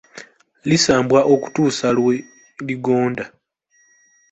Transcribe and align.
Lisambwa 0.69 1.19
okutuusa 1.33 1.87
lwe 1.97 2.15
ligonda. 2.67 3.25